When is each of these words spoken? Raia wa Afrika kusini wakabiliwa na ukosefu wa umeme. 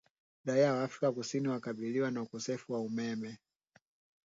Raia 0.45 0.73
wa 0.73 0.83
Afrika 0.83 1.11
kusini 1.11 1.47
wakabiliwa 1.47 2.11
na 2.11 2.21
ukosefu 2.21 2.73
wa 2.73 2.79
umeme. 2.79 3.37